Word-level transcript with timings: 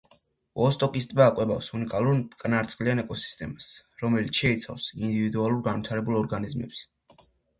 ვოსტოკის 0.59 1.07
ტბა 1.09 1.25
კვებავს 1.39 1.67
უნიკალურ 1.79 2.15
მტკნარწყლიან 2.21 3.01
ეკოსისტემას, 3.03 3.69
რომელიც 4.05 4.41
შეიცავს 4.43 4.87
ინდივიდუალურად 4.95 5.63
განვითარებულ 5.69 6.19
ორგანიზმებს. 6.25 6.83